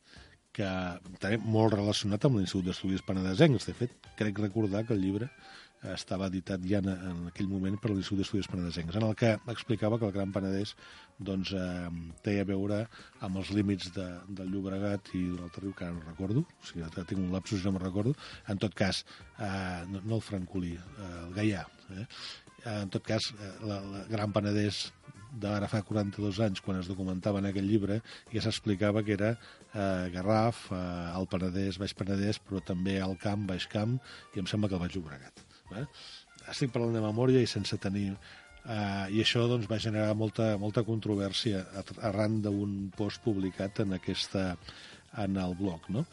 que 0.55 0.71
també 1.19 1.39
molt 1.43 1.75
relacionat 1.75 2.25
amb 2.27 2.39
l'Institut 2.39 2.71
d'Estudis 2.71 3.05
Penedesencs. 3.07 3.67
De 3.69 3.75
fet, 3.77 4.11
crec 4.19 4.41
recordar 4.43 4.85
que 4.87 4.95
el 4.95 5.03
llibre 5.03 5.31
estava 5.93 6.29
editat 6.31 6.63
ja 6.65 6.79
en, 6.81 6.89
en 6.89 7.25
aquell 7.29 7.49
moment 7.51 7.77
per 7.81 7.91
l'Institut 7.91 8.23
d'Estudis 8.23 8.49
Penedesencs, 8.49 8.97
en 8.97 9.07
el 9.09 9.17
que 9.21 9.35
explicava 9.53 9.99
que 10.01 10.09
el 10.09 10.15
Gran 10.15 10.33
Penedès 10.33 10.73
doncs, 11.29 11.53
eh, 11.53 11.91
té 12.25 12.39
a 12.41 12.47
veure 12.49 12.81
amb 13.27 13.41
els 13.43 13.51
límits 13.55 13.93
de, 13.97 14.07
del 14.39 14.51
Llobregat 14.55 15.13
i 15.19 15.27
d'un 15.27 15.45
altre 15.45 15.67
riu 15.67 15.75
que 15.77 15.87
ara 15.87 15.97
no 15.97 16.07
recordo, 16.07 16.47
o 16.47 16.71
sigui, 16.71 16.89
tinc 16.97 17.21
un 17.21 17.31
lapsus 17.35 17.61
i 17.61 17.69
no 17.69 17.75
me'n 17.77 17.85
recordo, 17.85 18.15
en 18.49 18.63
tot 18.65 18.75
cas, 18.79 19.05
eh, 19.37 19.85
no, 19.91 20.01
no 20.01 20.19
el 20.21 20.25
Francolí, 20.25 20.75
eh, 20.81 21.13
el 21.27 21.37
Gaià, 21.37 21.67
eh? 21.99 22.07
en 22.79 22.93
tot 22.95 23.05
cas, 23.05 23.33
eh, 23.37 23.55
la, 23.69 23.81
la 23.85 24.05
Gran 24.09 24.33
Penedès 24.33 24.87
d'ara 25.41 25.69
fa 25.71 25.83
42 25.87 26.41
anys, 26.47 26.63
quan 26.65 26.79
es 26.81 26.89
documentava 26.91 27.41
en 27.43 27.49
aquell 27.51 27.67
llibre, 27.69 28.01
ja 28.33 28.43
s'explicava 28.45 29.03
que 29.07 29.17
era 29.17 29.33
eh, 29.35 30.11
Garraf, 30.15 30.67
eh, 30.73 30.79
el 31.19 31.29
Penedès, 31.31 31.81
Baix 31.83 31.97
Penedès, 31.99 32.41
però 32.45 32.63
també 32.65 32.99
el 33.03 33.19
Camp, 33.23 33.49
Baix 33.51 33.67
Camp, 33.71 33.99
i 34.35 34.43
em 34.43 34.49
sembla 34.51 34.71
que 34.71 34.79
el 34.79 34.85
Baix 34.85 34.97
Llobregat. 34.97 35.45
Eh? 35.75 35.85
Estic 36.53 36.73
parlant 36.75 36.97
de 36.97 37.05
memòria 37.05 37.43
i 37.43 37.51
sense 37.51 37.79
tenir... 37.83 38.11
Eh, 38.65 39.07
I 39.19 39.21
això 39.21 39.43
doncs, 39.45 39.69
va 39.69 39.77
generar 39.77 40.15
molta, 40.17 40.55
molta 40.57 40.85
controvèrsia 40.87 41.61
arran 42.09 42.39
d'un 42.45 42.87
post 42.97 43.21
publicat 43.25 43.83
en 43.85 43.99
aquesta 43.99 44.55
en 45.23 45.37
el 45.41 45.55
blog, 45.59 45.87
no? 45.95 46.05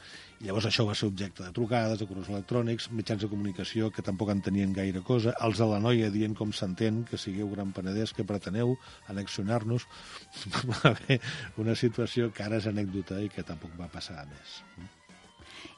I 0.42 0.48
llavors 0.48 0.68
això 0.70 0.86
va 0.88 0.96
ser 0.98 1.10
objecte 1.12 1.44
de 1.44 1.52
trucades, 1.56 2.00
de 2.00 2.08
correus 2.10 2.30
electrònics, 2.32 2.90
mitjans 2.98 3.22
de 3.22 3.30
comunicació 3.30 3.92
que 3.94 4.06
tampoc 4.06 4.32
en 4.34 4.42
tenien 4.46 4.74
gaire 4.74 5.04
cosa, 5.06 5.36
els 5.46 5.62
de 5.62 5.68
la 5.70 5.82
noia 5.84 6.10
dient 6.14 6.34
com 6.38 6.54
s'entén 6.54 7.04
que 7.10 7.20
sigueu 7.22 7.52
Gran 7.54 7.74
Penedès, 7.76 8.14
que 8.18 8.26
preteneu 8.28 8.74
anexionar-nos. 9.14 9.86
Va 10.70 10.82
haver 10.94 11.20
una 11.62 11.76
situació 11.76 12.32
que 12.34 12.48
ara 12.48 12.62
és 12.62 12.70
anècdota 12.70 13.22
i 13.22 13.30
que 13.30 13.46
tampoc 13.46 13.78
va 13.78 13.92
passar 13.92 14.22
a 14.22 14.26
més. 14.30 14.62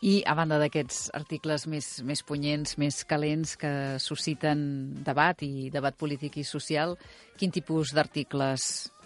I 0.03 0.17
a 0.27 0.33
banda 0.35 0.57
d'aquests 0.59 1.13
articles 1.15 1.63
més, 1.71 1.87
més 2.03 2.23
punyents, 2.27 2.77
més 2.79 3.03
calents, 3.07 3.55
que 3.59 3.71
susciten 4.03 4.63
debat 5.03 5.39
i 5.43 5.69
debat 5.71 5.95
polític 5.95 6.41
i 6.41 6.47
social, 6.47 6.97
quin 7.39 7.51
tipus 7.55 7.93
d'articles 7.95 8.65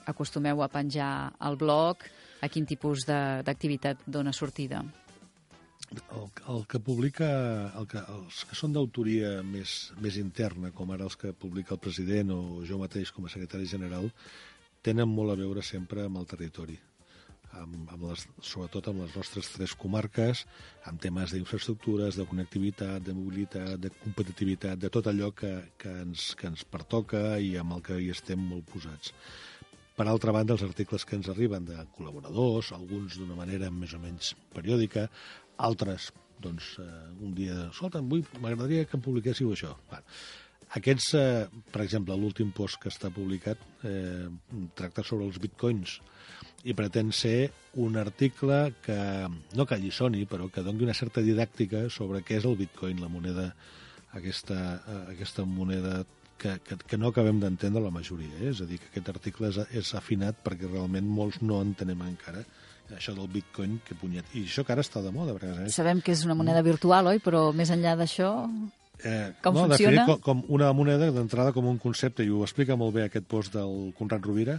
acostumeu 0.10 0.64
a 0.64 0.70
penjar 0.74 1.12
al 1.38 1.58
blog? 1.60 2.02
A 2.42 2.50
quin 2.54 2.68
tipus 2.70 3.06
d'activitat 3.08 4.06
dona 4.06 4.34
sortida? 4.34 4.84
El, 5.88 6.26
el 6.52 6.66
que 6.68 6.80
publica, 6.84 7.28
el 7.80 7.88
que, 7.88 8.02
els 8.12 8.42
que 8.50 8.58
són 8.60 8.74
d'autoria 8.76 9.38
més, 9.48 9.94
més 10.04 10.18
interna, 10.20 10.74
com 10.76 10.92
ara 10.92 11.08
els 11.08 11.16
que 11.20 11.32
publica 11.32 11.78
el 11.78 11.82
president 11.84 12.34
o 12.36 12.42
jo 12.68 12.80
mateix 12.82 13.14
com 13.16 13.26
a 13.26 13.32
secretari 13.32 13.70
general, 13.72 14.10
tenen 14.84 15.10
molt 15.10 15.34
a 15.34 15.40
veure 15.40 15.64
sempre 15.64 16.04
amb 16.06 16.20
el 16.20 16.28
territori, 16.28 16.76
amb, 17.62 17.88
amb 17.94 18.04
les, 18.10 18.28
sobretot 18.44 18.92
amb 18.92 19.06
les 19.06 19.16
nostres 19.16 19.50
tres 19.56 19.74
comarques, 19.80 20.44
amb 20.92 21.02
temes 21.02 21.34
d'infraestructures, 21.34 22.20
de 22.20 22.28
connectivitat, 22.30 23.00
de 23.04 23.16
mobilitat, 23.16 23.78
de 23.82 23.92
competitivitat, 24.04 24.80
de 24.84 24.92
tot 24.94 25.08
allò 25.08 25.32
que, 25.36 25.54
que, 25.80 25.94
ens, 26.04 26.34
que 26.40 26.52
ens 26.52 26.68
pertoca 26.68 27.24
i 27.40 27.56
amb 27.62 27.78
el 27.78 27.86
que 27.88 28.02
hi 28.04 28.12
estem 28.14 28.44
molt 28.52 28.68
posats. 28.74 29.16
Per 29.98 30.06
altra 30.06 30.34
banda, 30.36 30.54
els 30.54 30.66
articles 30.66 31.06
que 31.10 31.16
ens 31.18 31.28
arriben 31.32 31.66
de 31.66 31.76
col·laboradors, 31.98 32.70
alguns 32.76 33.18
d'una 33.18 33.38
manera 33.38 33.72
més 33.74 33.96
o 33.98 34.02
menys 34.02 34.36
periòdica, 34.54 35.08
altres, 35.68 36.12
doncs, 36.40 36.76
eh, 36.84 36.90
un 37.26 37.32
dia, 37.34 37.56
escolta, 37.72 38.04
m'agradaria 38.06 38.86
que 38.86 39.00
publiquéssiu 39.02 39.56
això. 39.56 39.74
Bueno, 39.90 40.06
aquests, 40.78 41.14
eh, 41.16 41.48
per 41.72 41.82
exemple, 41.82 42.16
l'últim 42.20 42.52
post 42.52 42.78
que 42.84 42.92
està 42.92 43.10
publicat 43.10 43.58
eh, 43.88 44.28
tracta 44.76 45.04
sobre 45.04 45.26
els 45.26 45.40
bitcoins 45.40 45.98
i 46.68 46.76
pretén 46.78 47.14
ser 47.16 47.50
un 47.80 47.98
article 47.98 48.74
que, 48.84 49.00
no 49.56 49.66
que 49.66 49.78
allisoni, 49.78 50.26
però 50.30 50.50
que 50.52 50.62
doni 50.66 50.84
una 50.84 50.98
certa 50.98 51.24
didàctica 51.24 51.88
sobre 51.90 52.22
què 52.22 52.38
és 52.42 52.46
el 52.46 52.58
bitcoin, 52.60 53.02
la 53.02 53.10
moneda, 53.10 53.48
aquesta, 54.20 54.60
eh, 54.78 55.02
aquesta 55.16 55.46
moneda 55.48 56.02
que, 56.38 56.58
que, 56.66 56.78
que 56.88 56.98
no 57.02 57.12
acabem 57.12 57.42
d'entendre 57.42 57.84
la 57.84 57.92
majoria. 57.94 58.32
Eh? 58.40 58.54
És 58.54 58.62
a 58.64 58.70
dir, 58.70 58.80
que 58.82 58.92
aquest 58.92 59.12
article 59.14 59.52
és, 59.52 59.60
és 59.82 59.94
afinat 59.98 60.40
perquè 60.46 60.70
realment 60.70 61.08
molts 61.10 61.42
no 61.42 61.62
entenem 61.66 62.06
encara 62.08 62.46
això 62.96 63.14
del 63.16 63.28
bitcoin, 63.28 63.80
que 63.84 63.98
punyet. 64.00 64.30
I 64.38 64.46
això 64.48 64.64
que 64.64 64.72
ara 64.72 64.84
està 64.86 65.02
de 65.04 65.12
moda. 65.12 65.36
Perquè, 65.36 65.68
eh? 65.68 65.72
Sabem 65.74 66.00
que 66.04 66.14
és 66.16 66.24
una 66.28 66.38
moneda 66.40 66.64
virtual, 66.64 67.10
oi? 67.12 67.20
Però 67.24 67.50
més 67.56 67.72
enllà 67.74 67.98
d'això, 68.00 68.32
eh, 69.04 69.34
com 69.44 69.58
no, 69.58 69.66
funciona? 69.68 70.06
Com, 70.08 70.22
com 70.24 70.44
una 70.56 70.72
moneda 70.78 71.12
d'entrada 71.12 71.54
com 71.56 71.68
un 71.70 71.80
concepte, 71.84 72.24
i 72.24 72.32
ho 72.32 72.44
explica 72.46 72.78
molt 72.80 72.96
bé 72.96 73.08
aquest 73.08 73.28
post 73.30 73.58
del 73.58 73.92
Conrad 73.98 74.24
Rovira, 74.26 74.58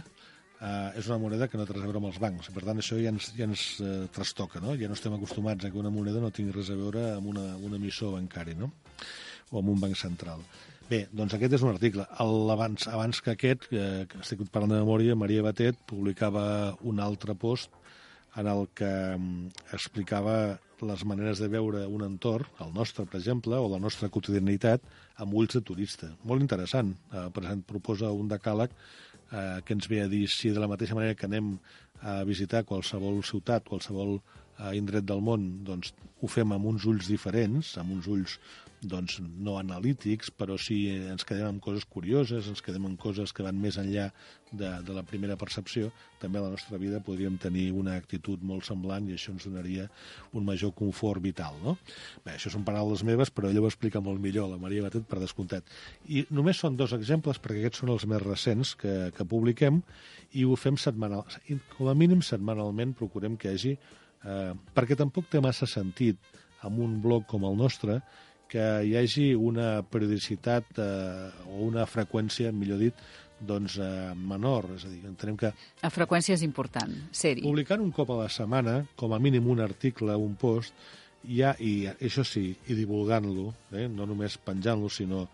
eh, 0.59 0.99
és 0.99 1.09
una 1.09 1.19
moneda 1.21 1.49
que 1.49 1.59
no 1.59 1.65
té 1.65 1.75
res 1.75 1.83
a 1.83 1.89
veure 1.89 2.01
amb 2.03 2.11
els 2.11 2.21
bancs. 2.21 2.51
Per 2.55 2.65
tant, 2.65 2.81
això 2.81 2.99
ja 3.01 3.13
ens, 3.13 3.31
ja 3.37 3.47
ens 3.49 3.67
eh, 3.81 3.95
trastoca, 4.15 4.61
no? 4.63 4.77
Ja 4.79 4.91
no 4.91 4.97
estem 4.97 5.15
acostumats 5.17 5.65
a 5.65 5.73
que 5.73 5.81
una 5.81 5.93
moneda 5.93 6.21
no 6.23 6.33
tingui 6.35 6.55
res 6.55 6.69
a 6.69 6.77
veure 6.79 7.05
amb 7.15 7.33
una, 7.33 7.53
un 7.57 7.77
emissor 7.79 8.15
bancari, 8.17 8.57
no? 8.59 8.73
O 9.49 9.63
amb 9.63 9.73
un 9.73 9.79
banc 9.81 9.97
central. 9.97 10.43
Bé, 10.89 11.03
doncs 11.13 11.35
aquest 11.35 11.53
és 11.53 11.61
un 11.61 11.69
article. 11.69 12.01
El, 12.23 12.31
abans, 12.49 12.87
abans 12.89 13.19
que 13.21 13.35
aquest, 13.35 13.67
eh, 13.69 14.07
que 14.09 14.23
estic 14.23 14.39
parlant 14.49 14.71
de 14.73 14.79
memòria, 14.81 15.17
Maria 15.21 15.43
Batet 15.45 15.77
publicava 15.85 16.45
un 16.89 17.01
altre 17.05 17.35
post 17.37 17.75
en 18.41 18.47
el 18.49 18.65
que 18.73 18.89
mm, 18.89 19.51
explicava 19.77 20.57
les 20.81 21.03
maneres 21.05 21.43
de 21.43 21.49
veure 21.51 21.83
un 21.85 22.05
entorn, 22.07 22.47
el 22.65 22.71
nostre, 22.73 23.05
per 23.05 23.19
exemple, 23.19 23.59
o 23.59 23.67
la 23.69 23.77
nostra 23.83 24.09
quotidianitat, 24.09 24.87
amb 25.21 25.35
ulls 25.37 25.59
de 25.59 25.61
turista. 25.67 26.09
Molt 26.25 26.41
interessant. 26.41 26.95
Eh, 27.11 27.27
exemple, 27.43 27.67
proposa 27.69 28.09
un 28.09 28.31
decàleg 28.31 28.73
eh, 28.73 29.59
que 29.67 29.77
ens 29.77 29.89
ve 29.91 30.01
a 30.01 30.09
dir 30.09 30.23
si 30.33 30.49
de 30.55 30.63
la 30.63 30.71
mateixa 30.71 30.97
manera 30.97 31.13
que 31.13 31.29
anem 31.29 31.51
a 32.01 32.23
visitar 32.25 32.63
qualsevol 32.65 33.21
ciutat, 33.29 33.69
qualsevol 33.69 34.15
eh, 34.17 34.73
indret 34.79 35.05
del 35.05 35.21
món, 35.21 35.51
doncs 35.69 35.93
ho 36.17 36.31
fem 36.31 36.57
amb 36.57 36.73
uns 36.73 36.89
ulls 36.89 37.13
diferents, 37.13 37.75
amb 37.77 37.93
uns 37.99 38.09
ulls 38.09 38.39
doncs, 38.81 39.17
no 39.19 39.57
analítics, 39.59 40.29
però 40.31 40.55
sí 40.59 40.85
ens 41.11 41.25
quedem 41.27 41.47
amb 41.49 41.63
coses 41.63 41.83
curioses, 41.89 42.47
ens 42.47 42.61
quedem 42.63 42.85
amb 42.87 42.99
coses 43.01 43.33
que 43.35 43.43
van 43.43 43.57
més 43.59 43.77
enllà 43.81 44.07
de, 44.51 44.69
de 44.85 44.95
la 44.95 45.03
primera 45.03 45.35
percepció, 45.37 45.89
també 46.21 46.39
a 46.39 46.45
la 46.45 46.51
nostra 46.53 46.79
vida 46.81 47.01
podríem 47.03 47.35
tenir 47.41 47.69
una 47.75 47.97
actitud 47.99 48.41
molt 48.45 48.65
semblant 48.67 49.09
i 49.09 49.17
això 49.17 49.33
ens 49.35 49.45
donaria 49.49 49.89
un 50.33 50.47
major 50.47 50.73
confort 50.77 51.21
vital. 51.23 51.59
No? 51.63 51.75
Bé, 52.25 52.37
això 52.37 52.51
són 52.53 52.65
paraules 52.67 53.03
meves, 53.07 53.33
però 53.35 53.51
ella 53.51 53.63
ho 53.63 53.69
explica 53.69 54.01
molt 54.03 54.23
millor, 54.23 54.49
la 54.53 54.61
Maria 54.61 54.87
Batet, 54.87 55.07
per 55.09 55.21
descomptat. 55.21 55.67
I 56.07 56.25
només 56.31 56.63
són 56.63 56.79
dos 56.79 56.95
exemples, 56.95 57.41
perquè 57.43 57.63
aquests 57.63 57.83
són 57.83 57.93
els 57.95 58.07
més 58.09 58.23
recents 58.23 58.75
que, 58.79 58.97
que 59.15 59.27
publiquem, 59.27 59.83
i 60.39 60.45
ho 60.45 60.55
fem 60.59 60.77
setmanal. 60.79 61.25
Com 61.75 61.89
a 61.91 61.97
mínim 61.97 62.23
setmanalment 62.25 62.95
procurem 62.97 63.37
que 63.37 63.51
hi 63.51 63.57
hagi... 63.59 63.79
Eh, 64.19 64.51
perquè 64.75 64.97
tampoc 64.99 65.29
té 65.31 65.39
massa 65.39 65.63
sentit 65.63 66.19
amb 66.67 66.81
un 66.83 66.97
blog 66.99 67.23
com 67.29 67.45
el 67.47 67.55
nostre 67.55 68.01
que 68.49 68.67
hi 68.85 68.95
hagi 68.97 69.31
una 69.37 69.79
periodicitat 69.85 70.79
eh, 70.81 71.49
o 71.49 71.63
una 71.67 71.85
freqüència, 71.89 72.51
millor 72.55 72.81
dit, 72.81 73.03
doncs, 73.39 73.77
eh, 73.79 74.13
menor. 74.15 74.71
És 74.75 74.87
a 74.87 74.91
dir, 74.91 75.03
entenem 75.07 75.37
que... 75.39 75.51
La 75.83 75.91
freqüència 75.93 76.35
és 76.35 76.45
important, 76.45 76.95
ser-hi. 77.15 77.45
Publicant 77.45 77.83
un 77.83 77.93
cop 77.95 78.09
a 78.15 78.23
la 78.23 78.31
setmana, 78.33 78.79
com 78.99 79.13
a 79.13 79.21
mínim 79.21 79.47
un 79.53 79.61
article, 79.63 80.17
un 80.17 80.33
post, 80.39 80.73
ja, 81.27 81.53
i 81.59 81.83
això 81.91 82.25
sí, 82.25 82.49
i 82.67 82.77
divulgant-lo, 82.77 83.53
eh, 83.75 83.87
no 83.91 84.09
només 84.09 84.39
penjant-lo, 84.41 84.89
sinó 84.89 85.27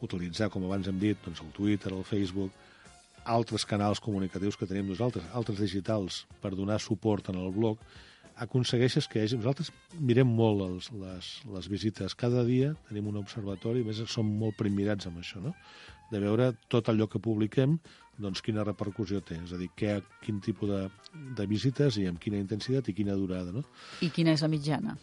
utilitzar, 0.00 0.50
com 0.50 0.64
abans 0.66 0.88
hem 0.88 0.98
dit, 1.00 1.18
doncs, 1.24 1.42
el 1.44 1.54
Twitter, 1.56 1.92
el 1.94 2.04
Facebook, 2.08 2.66
altres 3.30 3.66
canals 3.68 4.00
comunicatius 4.00 4.56
que 4.56 4.66
tenim 4.66 4.88
nosaltres, 4.90 5.26
altres 5.36 5.60
digitals, 5.60 6.24
per 6.40 6.54
donar 6.56 6.80
suport 6.80 7.28
en 7.30 7.38
el 7.40 7.52
blog, 7.54 7.78
aconsegueixes 8.44 9.08
que 9.10 9.20
hi 9.20 9.26
hagi... 9.26 9.38
Nosaltres 9.40 9.70
mirem 9.98 10.28
molt 10.40 10.64
els, 10.66 10.90
les, 10.96 11.30
les 11.54 11.70
visites. 11.70 12.16
Cada 12.18 12.44
dia 12.48 12.72
tenim 12.88 13.10
un 13.12 13.20
observatori, 13.20 13.84
a 13.84 13.88
més 13.88 14.02
som 14.10 14.28
molt 14.42 14.58
primirats 14.60 15.08
amb 15.10 15.22
això, 15.22 15.42
no? 15.44 15.54
de 16.10 16.18
veure 16.18 16.50
tot 16.72 16.88
allò 16.90 17.06
que 17.06 17.20
publiquem, 17.22 17.76
doncs 18.20 18.42
quina 18.44 18.64
repercussió 18.66 19.20
té, 19.24 19.38
és 19.44 19.52
a 19.54 19.60
dir, 19.60 19.70
què, 19.78 20.00
quin 20.24 20.40
tipus 20.44 20.68
de, 20.68 20.80
de 21.38 21.46
visites 21.48 22.00
i 22.02 22.08
amb 22.10 22.18
quina 22.20 22.40
intensitat 22.40 22.90
i 22.90 22.96
quina 22.96 23.14
durada. 23.16 23.54
No? 23.54 23.62
I 24.04 24.10
quina 24.14 24.34
és 24.34 24.42
la 24.44 24.50
mitjana? 24.50 24.96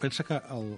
Pensa 0.00 0.24
que 0.24 0.36
el, 0.56 0.68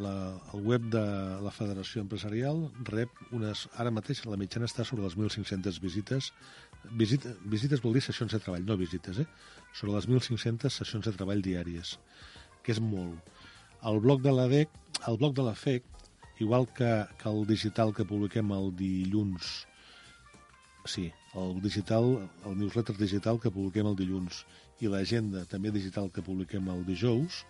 la, 0.00 0.14
el 0.56 0.62
web 0.64 0.84
de 0.92 1.02
la 1.44 1.52
Federació 1.52 2.00
Empresarial 2.00 2.64
rep 2.88 3.18
unes... 3.36 3.66
Ara 3.76 3.92
mateix 3.92 4.24
la 4.24 4.38
mitjana 4.40 4.68
està 4.68 4.86
sobre 4.88 5.04
les 5.04 5.16
1.500 5.18 5.80
visites. 5.82 6.30
Visita, 6.90 7.30
visites 7.46 7.80
vol 7.82 7.94
dir 7.94 8.02
sessions 8.02 8.32
de 8.34 8.40
treball, 8.42 8.64
no 8.66 8.76
visites, 8.76 9.22
eh? 9.22 9.26
Sobre 9.72 9.94
les 9.94 10.08
1.500 10.10 10.74
sessions 10.82 11.06
de 11.06 11.12
treball 11.14 11.42
diàries, 11.44 11.96
que 12.62 12.74
és 12.74 12.80
molt. 12.82 13.30
El 13.86 14.00
blog 14.02 14.22
de 14.22 14.32
la 14.34 14.48
DEC, 14.50 14.74
el 15.08 15.18
blog 15.18 15.36
de 15.38 15.46
la 15.46 15.54
FEC, 15.54 15.86
igual 16.42 16.66
que, 16.74 16.90
que 17.18 17.28
el 17.30 17.46
digital 17.46 17.94
que 17.94 18.06
publiquem 18.08 18.50
el 18.56 18.72
dilluns, 18.76 19.52
sí, 20.84 21.06
el 21.38 21.60
digital, 21.62 22.28
el 22.44 22.58
newsletter 22.58 22.96
digital 22.98 23.38
que 23.40 23.52
publiquem 23.54 23.88
el 23.88 23.98
dilluns 23.98 24.42
i 24.82 24.90
l'agenda 24.90 25.44
també 25.46 25.70
digital 25.70 26.10
que 26.10 26.24
publiquem 26.26 26.66
el 26.74 26.82
dijous, 26.88 27.44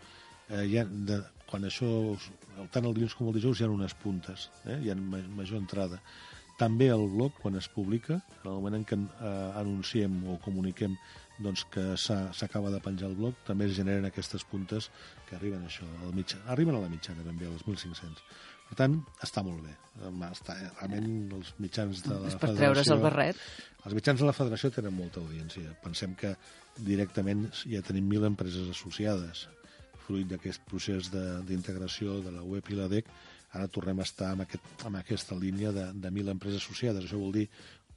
eh, 0.50 0.66
hi 0.68 0.78
ha 0.78 0.84
de, 0.84 1.22
quan 1.48 1.64
això, 1.68 1.88
tant 2.74 2.84
el 2.84 2.94
dilluns 2.96 3.16
com 3.16 3.30
el 3.30 3.38
dijous, 3.38 3.60
hi 3.60 3.66
ha 3.66 3.72
unes 3.72 3.96
puntes, 4.04 4.50
eh? 4.66 4.78
hi 4.84 4.92
ha 4.92 4.96
major 4.96 5.58
entrada. 5.58 6.00
També 6.62 6.88
el 6.94 7.08
blog, 7.10 7.34
quan 7.42 7.58
es 7.58 7.68
publica, 7.72 8.20
en 8.42 8.46
el 8.46 8.56
moment 8.60 8.78
en 8.78 8.86
què 8.86 8.98
eh, 9.02 9.34
anunciem 9.60 10.22
o 10.30 10.38
comuniquem 10.44 10.94
doncs, 11.42 11.64
que 11.72 11.84
s'acaba 11.98 12.70
de 12.70 12.78
penjar 12.84 13.10
el 13.10 13.18
blog, 13.18 13.36
també 13.46 13.66
es 13.66 13.74
generen 13.74 14.06
aquestes 14.06 14.44
puntes 14.46 14.90
que 15.28 15.36
arriben 15.36 15.64
a 15.64 15.70
això, 15.70 15.88
al 16.06 16.14
mitjà, 16.14 16.38
arriben 16.54 16.78
a 16.78 16.82
la 16.84 16.90
mitjana 16.92 17.24
ben 17.26 17.38
bé, 17.40 17.48
als 17.50 17.64
1.500. 17.66 18.22
Per 18.72 18.78
tant, 18.78 18.94
està 19.20 19.42
molt 19.44 19.66
bé. 19.66 19.72
Està, 20.30 20.54
realment 20.78 21.34
els 21.36 21.50
mitjans 21.60 22.04
de 22.06 22.14
la 22.14 22.30
és 22.30 22.36
per 22.38 22.52
federació... 22.52 22.60
treure's 22.60 22.92
el 22.94 23.02
barret. 23.02 23.42
Els 23.82 23.96
mitjans 23.98 24.22
de 24.22 24.28
la 24.28 24.36
federació 24.36 24.70
tenen 24.72 24.94
molta 24.96 25.20
audiència. 25.20 25.74
Pensem 25.82 26.14
que 26.16 26.30
directament 26.86 27.48
ja 27.66 27.82
tenim 27.84 28.08
mil 28.08 28.24
empreses 28.28 28.70
associades. 28.72 29.44
Fruit 30.06 30.30
d'aquest 30.30 30.64
procés 30.70 31.10
d'integració 31.12 32.16
de, 32.20 32.30
de 32.30 32.36
la 32.38 32.46
web 32.48 32.70
i 32.72 32.78
la 32.78 32.88
DEC, 32.88 33.10
ara 33.52 33.68
tornem 33.68 34.00
a 34.00 34.06
estar 34.06 34.32
en, 34.34 34.44
aquest, 34.46 34.86
en 34.88 34.96
aquesta 34.96 35.36
línia 35.36 35.72
de, 35.76 35.90
de 35.92 36.10
mil 36.10 36.28
empreses 36.32 36.62
associades. 36.64 37.04
Això 37.04 37.20
vol 37.20 37.34
dir 37.36 37.46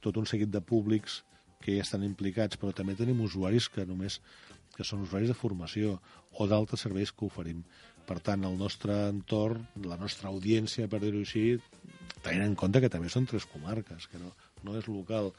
tot 0.04 0.18
un 0.20 0.28
seguit 0.28 0.52
de 0.52 0.60
públics 0.60 1.22
que 1.64 1.78
ja 1.78 1.84
estan 1.86 2.04
implicats, 2.04 2.60
però 2.60 2.74
també 2.76 2.94
tenim 2.98 3.22
usuaris 3.24 3.70
que 3.72 3.86
només 3.88 4.20
que 4.76 4.84
són 4.84 5.06
usuaris 5.06 5.32
de 5.32 5.38
formació 5.38 5.96
o 6.36 6.46
d'altres 6.46 6.84
serveis 6.84 7.12
que 7.12 7.24
oferim. 7.26 7.62
Per 8.06 8.18
tant, 8.22 8.44
el 8.46 8.58
nostre 8.60 8.94
entorn, 9.08 9.64
la 9.88 9.96
nostra 9.98 10.28
audiència, 10.30 10.86
per 10.90 11.00
dir-ho 11.02 11.22
així, 11.24 11.56
tenint 12.22 12.44
en 12.44 12.58
compte 12.60 12.82
que 12.84 12.92
també 12.92 13.08
són 13.10 13.26
tres 13.26 13.48
comarques, 13.50 14.06
que 14.12 14.20
no, 14.22 14.30
no 14.66 14.76
és 14.78 14.86
local. 14.90 15.32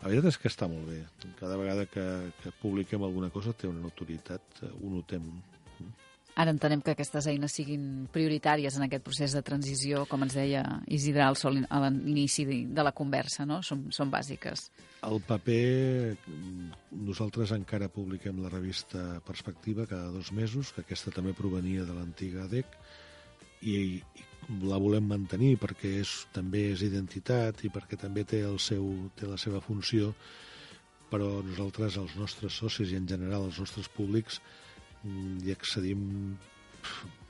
La 0.00 0.08
veritat 0.08 0.30
és 0.30 0.38
que 0.40 0.48
està 0.48 0.68
molt 0.70 0.86
bé. 0.88 1.02
Cada 1.40 1.58
vegada 1.60 1.84
que, 1.90 2.06
que 2.40 2.54
publiquem 2.62 3.02
alguna 3.04 3.28
cosa 3.34 3.52
té 3.52 3.68
una 3.68 3.84
autoritat, 3.90 4.62
ho 4.70 4.92
notem. 4.94 5.26
Ara 6.38 6.52
entenem 6.54 6.80
que 6.80 6.94
aquestes 6.94 7.26
eines 7.30 7.52
siguin 7.52 8.06
prioritàries 8.12 8.76
en 8.78 8.86
aquest 8.86 9.04
procés 9.04 9.34
de 9.36 9.42
transició, 9.44 10.04
com 10.08 10.22
ens 10.24 10.36
deia 10.38 10.62
Isidre 10.86 11.24
al 11.26 11.36
sol 11.36 11.58
a 11.68 11.80
l'inici 11.88 12.46
de 12.46 12.84
la 12.86 12.94
conversa, 12.96 13.44
no? 13.48 13.60
Són, 13.66 13.88
són 13.92 14.12
bàsiques. 14.12 14.68
El 15.06 15.20
paper, 15.26 16.16
nosaltres 16.92 17.52
encara 17.56 17.90
publiquem 17.92 18.40
la 18.44 18.52
revista 18.52 19.20
Perspectiva 19.26 19.88
cada 19.90 20.10
dos 20.14 20.32
mesos, 20.32 20.72
que 20.72 20.84
aquesta 20.84 21.12
també 21.14 21.34
provenia 21.36 21.84
de 21.88 21.96
l'antiga 21.96 22.46
DEC, 22.50 22.78
i, 23.60 23.74
i 24.00 24.28
la 24.64 24.78
volem 24.80 25.06
mantenir 25.06 25.56
perquè 25.60 25.96
és, 26.00 26.14
també 26.34 26.70
és 26.72 26.84
identitat 26.86 27.64
i 27.66 27.70
perquè 27.72 27.98
també 28.00 28.24
té, 28.24 28.42
el 28.46 28.58
seu, 28.62 28.86
té 29.18 29.28
la 29.28 29.38
seva 29.38 29.60
funció, 29.64 30.14
però 31.10 31.40
nosaltres, 31.42 31.98
els 31.98 32.16
nostres 32.18 32.56
socis 32.62 32.92
i 32.92 32.98
en 32.98 33.06
general 33.10 33.48
els 33.48 33.60
nostres 33.62 33.90
públics, 33.92 34.40
Mm, 35.04 35.38
i 35.46 35.52
accedim 35.54 36.00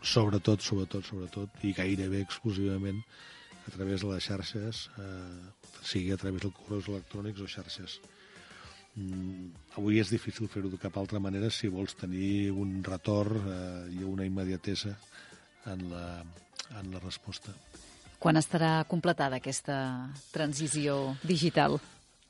sobretot, 0.03 0.63
sobretot, 0.63 1.05
sobretot 1.07 1.67
i 1.67 1.75
gairebé 1.77 2.23
exclusivament 2.25 3.03
a 3.67 3.71
través 3.71 4.03
de 4.03 4.09
les 4.11 4.25
xarxes, 4.25 4.89
eh, 4.99 5.77
sigui 5.83 6.11
a 6.13 6.19
través 6.19 6.43
dels 6.43 6.57
correus 6.57 6.89
electrònics 6.89 7.43
o 7.45 7.47
xarxes. 7.47 8.01
Mm, 8.97 9.53
avui 9.79 10.01
és 10.01 10.11
difícil 10.11 10.49
fer-ho 10.51 10.71
de 10.73 10.81
cap 10.81 10.97
altra 10.99 11.21
manera 11.23 11.51
si 11.51 11.69
vols 11.71 11.95
tenir 11.95 12.51
un 12.51 12.81
retorn 12.83 13.39
eh, 13.39 14.01
i 14.01 14.03
una 14.03 14.27
immediatesa 14.27 14.97
en 15.71 15.87
la, 15.93 16.25
en 16.81 16.91
la 16.91 16.99
resposta. 17.05 17.55
Quan 18.19 18.37
estarà 18.37 18.85
completada 18.89 19.39
aquesta 19.39 20.11
transició 20.33 21.15
digital? 21.23 21.79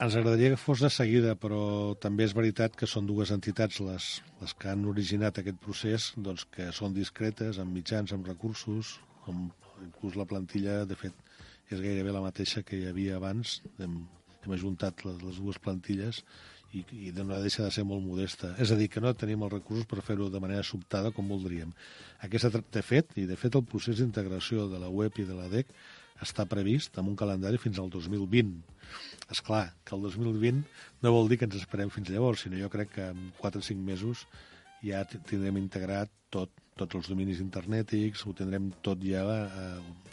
Ens 0.01 0.15
agradaria 0.17 0.49
que 0.55 0.57
fos 0.57 0.81
de 0.81 0.89
seguida, 0.89 1.35
però 1.37 1.93
també 2.01 2.25
és 2.25 2.33
veritat 2.33 2.77
que 2.83 2.87
són 2.89 3.05
dues 3.09 3.29
entitats 3.35 3.83
les, 3.85 4.07
les 4.41 4.55
que 4.57 4.71
han 4.71 4.87
originat 4.89 5.41
aquest 5.43 5.59
procés, 5.61 6.07
doncs, 6.17 6.47
que 6.55 6.71
són 6.73 6.95
discretes, 6.97 7.59
amb 7.61 7.77
mitjans, 7.77 8.15
amb 8.17 8.31
recursos, 8.31 8.95
amb, 9.29 9.53
inclús 9.85 10.17
la 10.17 10.25
plantilla, 10.31 10.79
de 10.89 10.97
fet, 10.97 11.21
és 11.69 11.85
gairebé 11.85 12.17
la 12.17 12.25
mateixa 12.25 12.65
que 12.65 12.81
hi 12.81 12.89
havia 12.89 13.21
abans, 13.21 13.59
hem, 13.77 14.01
hem 14.41 14.57
ajuntat 14.57 15.05
les, 15.05 15.21
les 15.21 15.45
dues 15.45 15.61
plantilles 15.61 16.25
i, 16.73 16.81
i 16.97 17.13
no 17.21 17.37
deixa 17.45 17.69
de 17.69 17.77
ser 17.77 17.85
molt 17.85 18.01
modesta. 18.01 18.55
És 18.57 18.73
a 18.73 18.81
dir, 18.81 18.89
que 18.89 19.05
no 19.05 19.13
tenim 19.13 19.45
els 19.45 19.53
recursos 19.59 19.85
per 19.91 20.01
fer-ho 20.07 20.33
de 20.33 20.41
manera 20.41 20.65
sobtada 20.65 21.13
com 21.13 21.29
voldríem. 21.29 21.77
Aquesta, 22.25 22.49
de 22.57 22.89
fet, 22.95 23.13
i 23.21 23.29
de 23.29 23.37
fet 23.37 23.53
el 23.53 23.69
procés 23.69 24.01
d'integració 24.01 24.65
de 24.73 24.81
la 24.81 24.89
web 24.89 25.21
i 25.21 25.29
de 25.29 25.37
la 25.37 25.53
DEC 25.53 25.77
està 26.25 26.47
previst 26.49 26.99
amb 27.01 27.13
un 27.13 27.19
calendari 27.19 27.61
fins 27.61 27.81
al 27.81 27.91
2020. 27.93 28.55
És 29.31 29.43
clar 29.47 29.65
que 29.87 29.95
el 29.97 30.07
2020 30.07 30.63
no 31.05 31.13
vol 31.15 31.31
dir 31.31 31.39
que 31.41 31.47
ens 31.49 31.59
esperem 31.61 31.93
fins 31.95 32.11
llavors, 32.11 32.45
sinó 32.45 32.59
jo 32.61 32.71
crec 32.73 32.95
que 32.97 33.11
en 33.13 33.31
4 33.39 33.63
o 33.63 33.69
5 33.69 33.87
mesos 33.87 34.27
ja 34.83 35.05
tindrem 35.05 35.61
integrat 35.61 36.11
tot, 36.33 36.53
tots 36.79 36.97
els 36.99 37.11
dominis 37.13 37.43
internètics, 37.45 38.25
ho 38.25 38.35
tindrem 38.37 38.71
tot 38.87 39.03
ja 39.05 39.23
eh, 39.35 39.43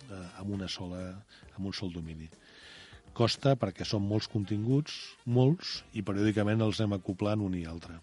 eh, 0.09 0.25
amb, 0.41 0.51
una 0.57 0.67
sola, 0.71 1.01
amb 1.55 1.69
un 1.69 1.75
sol 1.75 1.93
domini. 1.93 2.29
Costa 3.17 3.55
perquè 3.57 3.85
són 3.87 4.05
molts 4.05 4.27
continguts, 4.29 4.97
molts, 5.25 5.81
i 5.97 6.03
periòdicament 6.05 6.61
els 6.61 6.81
anem 6.81 6.99
acoplant 6.99 7.41
un 7.41 7.55
i 7.57 7.65
altre. 7.65 7.97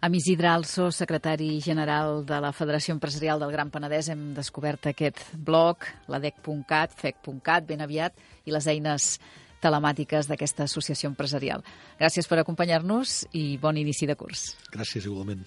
Amb 0.00 0.16
Isidre 0.18 0.48
Also, 0.50 0.90
secretari 0.94 1.60
general 1.64 2.24
de 2.26 2.40
la 2.42 2.52
Federació 2.56 2.94
Empresarial 2.96 3.42
del 3.42 3.52
Gran 3.52 3.70
Penedès, 3.70 4.10
hem 4.12 4.30
descobert 4.36 4.90
aquest 4.90 5.22
blog, 5.36 5.86
ladec.cat, 6.10 6.96
fec.cat, 6.96 7.68
ben 7.68 7.84
aviat, 7.84 8.16
i 8.44 8.54
les 8.54 8.66
eines 8.70 9.12
telemàtiques 9.60 10.28
d'aquesta 10.30 10.64
associació 10.64 11.10
empresarial. 11.12 11.64
Gràcies 12.00 12.28
per 12.28 12.40
acompanyar-nos 12.40 13.22
i 13.36 13.56
bon 13.60 13.76
inici 13.76 14.08
de 14.08 14.16
curs. 14.16 14.54
Gràcies, 14.72 15.04
igualment. 15.04 15.44